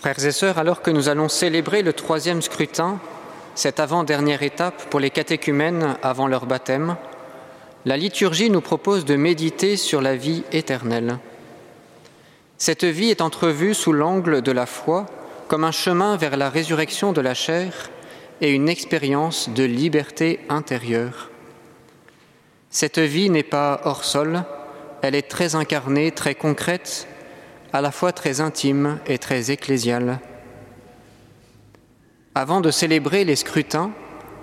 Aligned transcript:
Frères 0.00 0.24
et 0.24 0.32
sœurs, 0.32 0.56
alors 0.56 0.80
que 0.80 0.90
nous 0.90 1.10
allons 1.10 1.28
célébrer 1.28 1.82
le 1.82 1.92
troisième 1.92 2.40
scrutin, 2.40 2.98
cette 3.54 3.80
avant-dernière 3.80 4.42
étape 4.42 4.88
pour 4.88 4.98
les 4.98 5.10
catéchumènes 5.10 5.98
avant 6.02 6.26
leur 6.26 6.46
baptême, 6.46 6.96
la 7.84 7.98
liturgie 7.98 8.48
nous 8.48 8.62
propose 8.62 9.04
de 9.04 9.16
méditer 9.16 9.76
sur 9.76 10.00
la 10.00 10.16
vie 10.16 10.42
éternelle. 10.52 11.18
Cette 12.56 12.84
vie 12.84 13.10
est 13.10 13.20
entrevue 13.20 13.74
sous 13.74 13.92
l'angle 13.92 14.40
de 14.40 14.52
la 14.52 14.64
foi 14.64 15.04
comme 15.48 15.64
un 15.64 15.70
chemin 15.70 16.16
vers 16.16 16.38
la 16.38 16.48
résurrection 16.48 17.12
de 17.12 17.20
la 17.20 17.34
chair 17.34 17.90
et 18.40 18.52
une 18.52 18.70
expérience 18.70 19.50
de 19.50 19.64
liberté 19.64 20.40
intérieure. 20.48 21.28
Cette 22.70 22.98
vie 22.98 23.28
n'est 23.28 23.42
pas 23.42 23.82
hors 23.84 24.04
sol, 24.04 24.44
elle 25.02 25.14
est 25.14 25.28
très 25.28 25.56
incarnée, 25.56 26.10
très 26.10 26.34
concrète, 26.34 27.06
à 27.72 27.80
la 27.80 27.90
fois 27.90 28.12
très 28.12 28.40
intime 28.40 28.98
et 29.06 29.18
très 29.18 29.50
ecclésiale. 29.50 30.18
Avant 32.34 32.60
de 32.60 32.70
célébrer 32.70 33.24
les 33.24 33.36
scrutins 33.36 33.90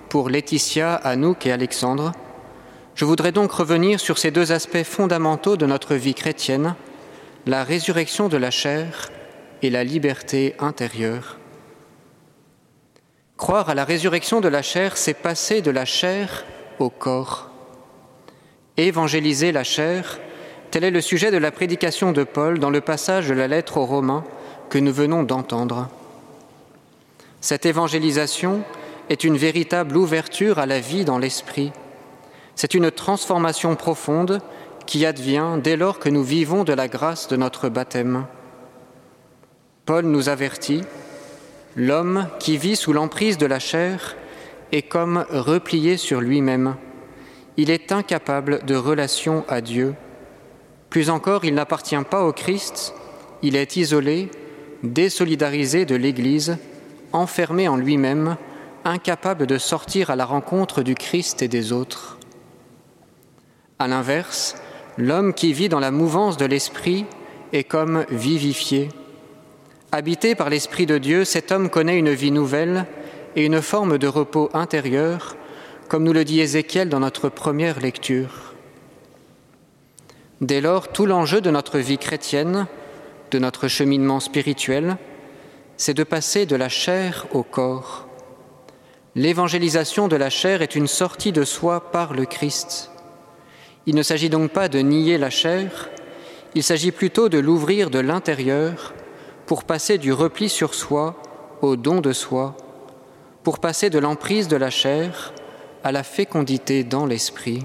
pour 0.08 0.30
Laetitia, 0.30 0.94
Anouk 0.94 1.46
et 1.46 1.52
Alexandre, 1.52 2.12
je 2.94 3.04
voudrais 3.04 3.32
donc 3.32 3.52
revenir 3.52 4.00
sur 4.00 4.18
ces 4.18 4.30
deux 4.30 4.52
aspects 4.52 4.82
fondamentaux 4.82 5.56
de 5.56 5.66
notre 5.66 5.94
vie 5.94 6.14
chrétienne, 6.14 6.74
la 7.46 7.64
résurrection 7.64 8.28
de 8.28 8.36
la 8.36 8.50
chair 8.50 9.10
et 9.62 9.70
la 9.70 9.84
liberté 9.84 10.54
intérieure. 10.58 11.38
Croire 13.36 13.70
à 13.70 13.74
la 13.74 13.84
résurrection 13.84 14.40
de 14.40 14.48
la 14.48 14.62
chair, 14.62 14.96
c'est 14.96 15.14
passer 15.14 15.62
de 15.62 15.70
la 15.70 15.84
chair 15.84 16.44
au 16.78 16.90
corps. 16.90 17.50
Évangéliser 18.76 19.52
la 19.52 19.64
chair, 19.64 20.18
Tel 20.70 20.84
est 20.84 20.90
le 20.90 21.00
sujet 21.00 21.30
de 21.30 21.38
la 21.38 21.50
prédication 21.50 22.12
de 22.12 22.24
Paul 22.24 22.58
dans 22.58 22.68
le 22.68 22.82
passage 22.82 23.28
de 23.28 23.34
la 23.34 23.48
lettre 23.48 23.78
aux 23.78 23.86
Romains 23.86 24.24
que 24.68 24.78
nous 24.78 24.92
venons 24.92 25.22
d'entendre. 25.22 25.88
Cette 27.40 27.64
évangélisation 27.64 28.62
est 29.08 29.24
une 29.24 29.38
véritable 29.38 29.96
ouverture 29.96 30.58
à 30.58 30.66
la 30.66 30.78
vie 30.78 31.06
dans 31.06 31.16
l'esprit. 31.16 31.72
C'est 32.54 32.74
une 32.74 32.90
transformation 32.90 33.76
profonde 33.76 34.42
qui 34.84 35.06
advient 35.06 35.58
dès 35.62 35.76
lors 35.76 35.98
que 35.98 36.10
nous 36.10 36.22
vivons 36.22 36.64
de 36.64 36.74
la 36.74 36.86
grâce 36.86 37.28
de 37.28 37.36
notre 37.36 37.70
baptême. 37.70 38.26
Paul 39.86 40.04
nous 40.04 40.28
avertit, 40.28 40.82
l'homme 41.76 42.28
qui 42.40 42.58
vit 42.58 42.76
sous 42.76 42.92
l'emprise 42.92 43.38
de 43.38 43.46
la 43.46 43.58
chair 43.58 44.16
est 44.72 44.82
comme 44.82 45.24
replié 45.30 45.96
sur 45.96 46.20
lui-même. 46.20 46.76
Il 47.56 47.70
est 47.70 47.90
incapable 47.90 48.66
de 48.66 48.74
relation 48.74 49.46
à 49.48 49.62
Dieu 49.62 49.94
plus 50.90 51.10
encore, 51.10 51.44
il 51.44 51.54
n'appartient 51.54 51.96
pas 52.10 52.24
au 52.24 52.32
Christ, 52.32 52.94
il 53.42 53.56
est 53.56 53.76
isolé, 53.76 54.30
désolidarisé 54.82 55.84
de 55.84 55.94
l'Église, 55.94 56.56
enfermé 57.12 57.68
en 57.68 57.76
lui-même, 57.76 58.36
incapable 58.84 59.46
de 59.46 59.58
sortir 59.58 60.10
à 60.10 60.16
la 60.16 60.24
rencontre 60.24 60.82
du 60.82 60.94
Christ 60.94 61.42
et 61.42 61.48
des 61.48 61.72
autres. 61.72 62.18
À 63.78 63.86
l'inverse, 63.86 64.56
l'homme 64.96 65.34
qui 65.34 65.52
vit 65.52 65.68
dans 65.68 65.80
la 65.80 65.90
mouvance 65.90 66.36
de 66.36 66.46
l'Esprit 66.46 67.04
est 67.52 67.64
comme 67.64 68.04
vivifié. 68.10 68.88
Habité 69.92 70.34
par 70.34 70.50
l'Esprit 70.50 70.86
de 70.86 70.98
Dieu, 70.98 71.24
cet 71.24 71.52
homme 71.52 71.70
connaît 71.70 71.98
une 71.98 72.12
vie 72.12 72.30
nouvelle 72.30 72.86
et 73.36 73.44
une 73.44 73.62
forme 73.62 73.98
de 73.98 74.06
repos 74.06 74.50
intérieur, 74.54 75.36
comme 75.88 76.04
nous 76.04 76.12
le 76.12 76.24
dit 76.24 76.40
Ézéchiel 76.40 76.88
dans 76.88 77.00
notre 77.00 77.28
première 77.28 77.80
lecture. 77.80 78.47
Dès 80.40 80.60
lors, 80.60 80.88
tout 80.88 81.06
l'enjeu 81.06 81.40
de 81.40 81.50
notre 81.50 81.78
vie 81.78 81.98
chrétienne, 81.98 82.66
de 83.30 83.38
notre 83.38 83.66
cheminement 83.66 84.20
spirituel, 84.20 84.96
c'est 85.76 85.94
de 85.94 86.04
passer 86.04 86.46
de 86.46 86.56
la 86.56 86.68
chair 86.68 87.26
au 87.32 87.42
corps. 87.42 88.06
L'évangélisation 89.14 90.06
de 90.06 90.16
la 90.16 90.30
chair 90.30 90.62
est 90.62 90.76
une 90.76 90.86
sortie 90.86 91.32
de 91.32 91.44
soi 91.44 91.90
par 91.90 92.14
le 92.14 92.24
Christ. 92.24 92.90
Il 93.86 93.96
ne 93.96 94.02
s'agit 94.02 94.30
donc 94.30 94.52
pas 94.52 94.68
de 94.68 94.78
nier 94.78 95.18
la 95.18 95.30
chair, 95.30 95.88
il 96.54 96.62
s'agit 96.62 96.92
plutôt 96.92 97.28
de 97.28 97.38
l'ouvrir 97.38 97.90
de 97.90 97.98
l'intérieur 97.98 98.94
pour 99.46 99.64
passer 99.64 99.98
du 99.98 100.12
repli 100.12 100.48
sur 100.48 100.74
soi 100.74 101.16
au 101.62 101.74
don 101.74 102.00
de 102.00 102.12
soi, 102.12 102.56
pour 103.42 103.58
passer 103.58 103.90
de 103.90 103.98
l'emprise 103.98 104.46
de 104.46 104.56
la 104.56 104.70
chair 104.70 105.32
à 105.82 105.90
la 105.90 106.02
fécondité 106.02 106.84
dans 106.84 107.06
l'esprit. 107.06 107.64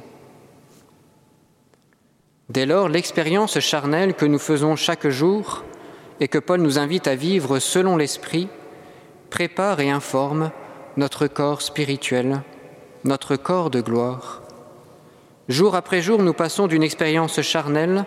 Dès 2.53 2.68
lors, 2.68 2.88
l'expérience 2.88 3.59
charnelle 3.59 4.14
que 4.14 4.28
nous 4.28 4.38
faisons 4.38 4.75
chaque 4.75 5.08
jour 5.08 5.64
et 6.19 6.28
que 6.28 6.38
Paul 6.38 6.62
nous 6.62 6.78
invite 6.78 7.08
à 7.08 7.16
vivre 7.16 7.58
selon 7.58 7.97
l'Esprit 7.97 8.47
prépare 9.31 9.80
et 9.80 9.90
informe 9.90 10.52
notre 10.96 11.25
corps 11.25 11.64
spirituel, 11.64 12.44
notre 13.06 13.38
corps 13.38 13.72
de 13.72 13.81
gloire. 13.81 14.44
Jour 15.50 15.74
après 15.74 16.03
jour, 16.03 16.22
nous 16.22 16.34
passons 16.34 16.68
d'une 16.68 16.84
expérience 16.84 17.41
charnelle 17.41 18.06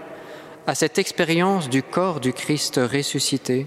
à 0.68 0.76
cette 0.76 1.00
expérience 1.00 1.68
du 1.68 1.82
corps 1.82 2.20
du 2.20 2.32
Christ 2.32 2.78
ressuscité. 2.80 3.66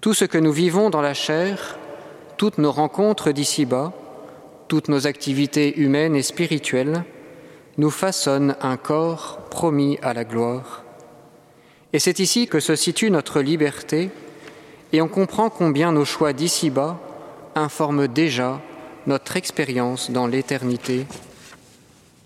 Tout 0.00 0.14
ce 0.14 0.26
que 0.26 0.38
nous 0.38 0.52
vivons 0.52 0.90
dans 0.90 1.02
la 1.02 1.14
chair, 1.14 1.76
toutes 2.36 2.58
nos 2.58 2.70
rencontres 2.70 3.32
d'ici-bas, 3.32 3.92
toutes 4.68 4.86
nos 4.86 5.08
activités 5.08 5.76
humaines 5.76 6.14
et 6.14 6.22
spirituelles, 6.22 7.02
nous 7.78 7.90
façonne 7.90 8.56
un 8.60 8.76
corps 8.76 9.38
promis 9.50 9.98
à 10.02 10.12
la 10.14 10.24
gloire. 10.24 10.84
Et 11.92 11.98
c'est 11.98 12.18
ici 12.18 12.46
que 12.46 12.60
se 12.60 12.76
situe 12.76 13.10
notre 13.10 13.40
liberté, 13.40 14.10
et 14.92 15.02
on 15.02 15.08
comprend 15.08 15.50
combien 15.50 15.92
nos 15.92 16.04
choix 16.04 16.32
d'ici-bas 16.32 16.98
informent 17.54 18.06
déjà 18.06 18.60
notre 19.06 19.36
expérience 19.36 20.10
dans 20.10 20.26
l'éternité. 20.26 21.06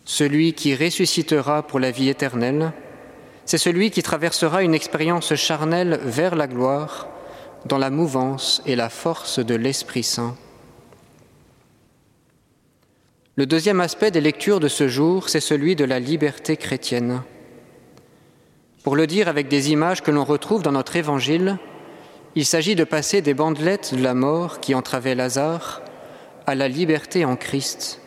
Celui 0.05 0.53
qui 0.53 0.75
ressuscitera 0.75 1.63
pour 1.63 1.81
la 1.81 1.91
vie 1.91 2.09
éternelle, 2.09 2.73
c'est 3.47 3.59
celui 3.59 3.91
qui 3.91 4.03
traversera 4.03 4.63
une 4.63 4.75
expérience 4.75 5.35
charnelle 5.35 6.01
vers 6.03 6.35
la 6.35 6.47
gloire 6.47 7.09
dans 7.67 7.79
la 7.79 7.91
mouvance 7.91 8.63
et 8.67 8.77
la 8.77 8.89
force 8.89 9.39
de 9.39 9.55
l'Esprit 9.55 10.03
Saint. 10.03 10.37
Le 13.37 13.47
deuxième 13.47 13.81
aspect 13.81 14.13
des 14.13 14.21
lectures 14.21 14.61
de 14.61 14.69
ce 14.69 14.87
jour, 14.87 15.29
c'est 15.29 15.41
celui 15.41 15.75
de 15.75 15.85
la 15.85 15.99
liberté 15.99 16.57
chrétienne. 16.57 17.23
Pour 18.85 18.95
le 18.95 19.09
dire 19.09 19.27
avec 19.27 19.49
des 19.49 19.73
images 19.73 20.03
que 20.03 20.13
l'on 20.13 20.25
retrouve 20.25 20.63
dans 20.63 20.71
notre 20.71 20.95
évangile, 20.95 21.59
il 22.37 22.45
s'agit 22.47 22.77
de 22.77 22.85
passer 22.85 23.23
des 23.23 23.35
bandelettes 23.35 23.93
de 23.93 24.03
la 24.03 24.15
mort 24.15 24.61
qui 24.61 24.73
entravaient 24.73 25.17
Lazare 25.17 25.83
à 26.47 26.55
la 26.55 26.69
liberté 26.69 27.25
en 27.25 27.35
Christ. 27.35 28.01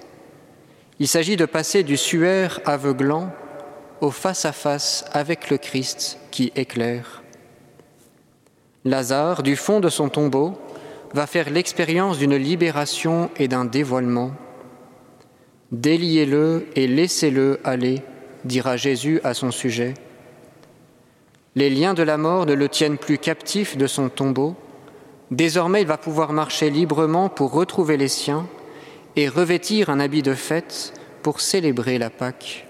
Il 0.99 1.09
s'agit 1.09 1.35
de 1.35 1.45
passer 1.45 1.83
du 1.83 1.97
suaire 1.97 2.61
aveuglant 2.63 3.29
au 3.99 4.11
face-à-face 4.11 5.03
avec 5.11 5.49
le 5.49 5.57
Christ 5.57 6.19
qui 6.31 6.53
éclaire. 6.55 7.21
Lazare, 8.85 9.43
du 9.43 9.57
fond 9.57 9.81
de 9.81 9.89
son 9.89 10.07
tombeau, 10.07 10.57
va 11.13 11.27
faire 11.27 11.49
l'expérience 11.49 12.17
d'une 12.17 12.35
libération 12.35 13.29
et 13.35 13.49
d'un 13.49 13.65
dévoilement. 13.65 14.31
Déliez-le 15.71 16.65
et 16.75 16.87
laissez-le 16.87 17.59
aller, 17.65 18.01
dira 18.45 18.77
Jésus 18.77 19.19
à 19.23 19.33
son 19.33 19.51
sujet. 19.51 19.95
Les 21.55 21.69
liens 21.69 21.93
de 21.93 22.03
la 22.03 22.17
mort 22.17 22.45
ne 22.45 22.53
le 22.53 22.69
tiennent 22.69 22.97
plus 22.97 23.17
captif 23.17 23.75
de 23.75 23.87
son 23.87 24.07
tombeau. 24.07 24.55
Désormais, 25.29 25.81
il 25.81 25.87
va 25.87 25.97
pouvoir 25.97 26.31
marcher 26.31 26.69
librement 26.69 27.27
pour 27.27 27.51
retrouver 27.51 27.97
les 27.97 28.07
siens 28.07 28.47
et 29.17 29.27
revêtir 29.27 29.89
un 29.89 29.99
habit 29.99 30.21
de 30.21 30.33
fête 30.33 30.93
pour 31.21 31.41
célébrer 31.41 31.97
la 31.97 32.09
Pâque. 32.09 32.65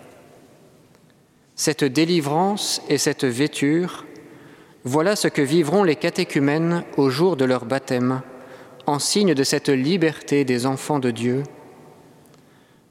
Cette 1.56 1.84
délivrance 1.84 2.82
et 2.90 2.98
cette 2.98 3.26
vêture, 3.26 4.06
voilà 4.86 5.16
ce 5.16 5.28
que 5.28 5.42
vivront 5.42 5.84
les 5.84 5.96
catéchumènes 5.96 6.84
au 6.96 7.10
jour 7.10 7.36
de 7.36 7.46
leur 7.46 7.66
baptême, 7.66 8.22
en 8.88 8.98
signe 8.98 9.36
de 9.36 9.44
cette 9.44 9.70
liberté 9.70 10.46
des 10.46 10.66
enfants 10.66 11.00
de 11.00 11.12
Dieu 11.12 11.44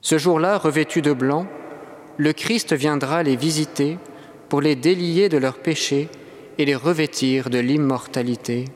ce 0.06 0.18
jour-là, 0.18 0.56
revêtus 0.56 1.02
de 1.02 1.12
blanc, 1.12 1.48
le 2.16 2.32
Christ 2.32 2.72
viendra 2.72 3.24
les 3.24 3.34
visiter 3.34 3.98
pour 4.48 4.60
les 4.60 4.76
délier 4.76 5.28
de 5.28 5.36
leurs 5.36 5.58
péchés 5.58 6.08
et 6.58 6.64
les 6.64 6.76
revêtir 6.76 7.50
de 7.50 7.58
l'immortalité. 7.58 8.66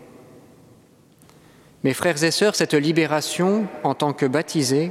Mes 1.85 1.95
frères 1.95 2.25
et 2.25 2.33
sœurs, 2.33 2.57
cette 2.57 2.75
libération, 2.75 3.69
en 3.85 3.95
tant 3.95 4.13
que 4.13 4.27
baptisés, 4.27 4.91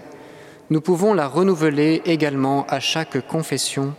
nous 0.69 0.79
pouvons 0.79 1.13
la 1.13 1.27
renouveler 1.27 2.01
également 2.05 2.65
à 2.69 2.79
chaque 2.79 3.27
confession. 3.27 3.93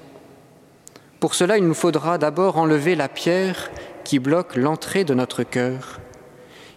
Pour 1.21 1.35
cela, 1.35 1.59
il 1.59 1.67
nous 1.67 1.75
faudra 1.75 2.17
d'abord 2.17 2.57
enlever 2.57 2.95
la 2.95 3.11
pierre 3.11 3.71
qui 4.03 4.19
bloque 4.19 4.57
l'entrée 4.57 5.05
de 5.05 5.13
notre 5.13 5.43
cœur. 5.43 6.01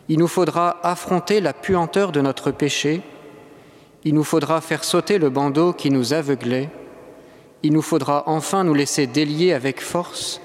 Il 0.10 0.19
nous 0.19 0.27
faudra 0.27 0.86
affronter 0.86 1.39
la 1.39 1.54
puanteur 1.54 2.12
de 2.12 2.19
notre 2.19 2.51
péché 2.51 3.01
il 4.05 4.13
nous 4.13 4.23
faudra 4.23 4.59
faire 4.61 4.83
sauter 4.83 5.17
le 5.17 5.29
bandeau 5.29 5.73
qui 5.73 5.89
nous 5.89 6.13
aveuglait. 6.13 6.69
Il 7.63 7.71
nous 7.71 7.81
faudra 7.81 8.23
enfin 8.27 8.63
nous 8.63 8.73
laisser 8.73 9.07
délier 9.07 9.53
avec 9.53 9.81
force 9.81 10.41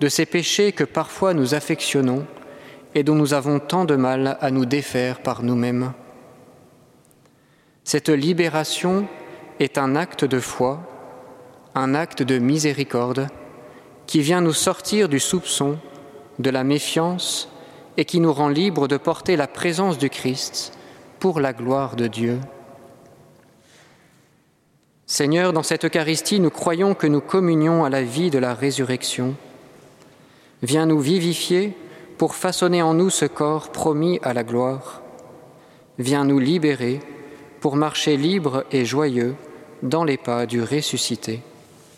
de 0.00 0.08
ces 0.08 0.26
péchés 0.26 0.72
que 0.72 0.84
parfois 0.84 1.34
nous 1.34 1.54
affectionnons 1.54 2.24
et 2.94 3.02
dont 3.02 3.16
nous 3.16 3.34
avons 3.34 3.58
tant 3.58 3.84
de 3.84 3.96
mal 3.96 4.38
à 4.40 4.50
nous 4.50 4.64
défaire 4.64 5.20
par 5.20 5.42
nous-mêmes. 5.42 5.92
Cette 7.84 8.08
libération 8.08 9.08
est 9.58 9.78
un 9.78 9.96
acte 9.96 10.24
de 10.24 10.38
foi, 10.38 10.80
un 11.74 11.94
acte 11.94 12.22
de 12.22 12.38
miséricorde 12.38 13.26
qui 14.06 14.20
vient 14.20 14.40
nous 14.40 14.52
sortir 14.52 15.08
du 15.08 15.20
soupçon, 15.20 15.78
de 16.38 16.50
la 16.50 16.64
méfiance 16.64 17.48
et 17.96 18.04
qui 18.04 18.20
nous 18.20 18.32
rend 18.32 18.48
libres 18.48 18.88
de 18.88 18.96
porter 18.96 19.36
la 19.36 19.46
présence 19.46 19.98
du 19.98 20.08
Christ 20.08 20.72
pour 21.18 21.40
la 21.40 21.52
gloire 21.52 21.96
de 21.96 22.06
Dieu. 22.06 22.38
Seigneur, 25.12 25.52
dans 25.52 25.64
cette 25.64 25.84
Eucharistie, 25.84 26.38
nous 26.38 26.50
croyons 26.50 26.94
que 26.94 27.08
nous 27.08 27.20
communions 27.20 27.84
à 27.84 27.90
la 27.90 28.04
vie 28.04 28.30
de 28.30 28.38
la 28.38 28.54
résurrection. 28.54 29.34
Viens 30.62 30.86
nous 30.86 31.00
vivifier 31.00 31.76
pour 32.16 32.36
façonner 32.36 32.80
en 32.80 32.94
nous 32.94 33.10
ce 33.10 33.24
corps 33.24 33.72
promis 33.72 34.20
à 34.22 34.34
la 34.34 34.44
gloire. 34.44 35.02
Viens 35.98 36.24
nous 36.24 36.38
libérer 36.38 37.00
pour 37.58 37.74
marcher 37.74 38.16
libre 38.16 38.64
et 38.70 38.84
joyeux 38.84 39.34
dans 39.82 40.04
les 40.04 40.16
pas 40.16 40.46
du 40.46 40.62
ressuscité. 40.62 41.40